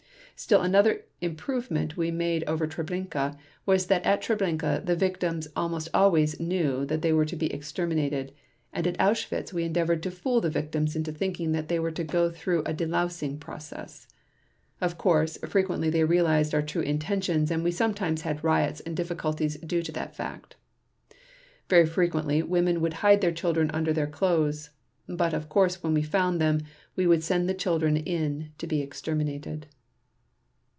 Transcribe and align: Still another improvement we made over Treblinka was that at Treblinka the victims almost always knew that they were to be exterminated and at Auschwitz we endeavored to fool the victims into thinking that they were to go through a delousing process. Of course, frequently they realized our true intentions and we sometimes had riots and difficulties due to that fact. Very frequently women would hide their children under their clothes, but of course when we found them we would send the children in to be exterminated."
Still 0.35 0.61
another 0.63 1.05
improvement 1.21 1.95
we 1.97 2.09
made 2.09 2.43
over 2.47 2.65
Treblinka 2.65 3.37
was 3.67 3.85
that 3.85 4.03
at 4.03 4.23
Treblinka 4.23 4.81
the 4.83 4.95
victims 4.95 5.47
almost 5.55 5.87
always 5.93 6.39
knew 6.39 6.83
that 6.87 7.03
they 7.03 7.13
were 7.13 7.25
to 7.25 7.35
be 7.35 7.53
exterminated 7.53 8.33
and 8.73 8.87
at 8.87 8.97
Auschwitz 8.97 9.53
we 9.53 9.65
endeavored 9.65 10.01
to 10.01 10.09
fool 10.09 10.41
the 10.41 10.49
victims 10.49 10.95
into 10.95 11.11
thinking 11.11 11.51
that 11.51 11.67
they 11.67 11.77
were 11.77 11.91
to 11.91 12.03
go 12.03 12.31
through 12.31 12.61
a 12.61 12.73
delousing 12.73 13.39
process. 13.39 14.07
Of 14.81 14.97
course, 14.97 15.37
frequently 15.47 15.91
they 15.91 16.05
realized 16.05 16.55
our 16.55 16.63
true 16.63 16.81
intentions 16.81 17.51
and 17.51 17.63
we 17.63 17.69
sometimes 17.69 18.21
had 18.23 18.43
riots 18.43 18.79
and 18.79 18.97
difficulties 18.97 19.57
due 19.57 19.83
to 19.83 19.91
that 19.91 20.15
fact. 20.15 20.55
Very 21.69 21.85
frequently 21.85 22.41
women 22.41 22.81
would 22.81 22.93
hide 23.05 23.21
their 23.21 23.31
children 23.31 23.69
under 23.75 23.93
their 23.93 24.07
clothes, 24.07 24.71
but 25.07 25.35
of 25.35 25.49
course 25.49 25.83
when 25.83 25.93
we 25.93 26.01
found 26.01 26.41
them 26.41 26.61
we 26.95 27.05
would 27.05 27.21
send 27.23 27.47
the 27.47 27.53
children 27.53 27.95
in 27.95 28.51
to 28.57 28.65
be 28.65 28.81
exterminated." 28.81 29.67